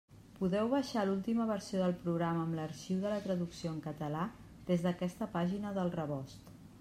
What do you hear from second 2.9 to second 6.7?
de la traducció en català des d'aquesta pàgina del Rebost.